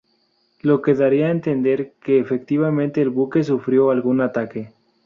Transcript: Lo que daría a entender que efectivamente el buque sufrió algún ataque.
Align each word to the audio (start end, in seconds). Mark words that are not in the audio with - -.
Lo 0.63 0.81
que 0.81 0.95
daría 0.95 1.27
a 1.27 1.29
entender 1.29 1.93
que 2.03 2.17
efectivamente 2.19 3.03
el 3.03 3.11
buque 3.11 3.43
sufrió 3.43 3.91
algún 3.91 4.21
ataque. 4.21 4.73